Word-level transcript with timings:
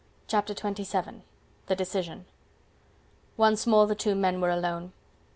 Chapter 0.25 0.55
XXVII: 0.55 1.21
The 1.67 1.75
Decision 1.75 2.25
Once 3.37 3.67
more 3.67 3.85
the 3.85 3.93
two 3.93 4.15
men 4.15 4.41
were 4.41 4.49
alone. 4.49 4.93